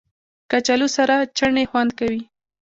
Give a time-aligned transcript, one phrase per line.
[0.51, 2.21] کچالو سره چټني خوند کوي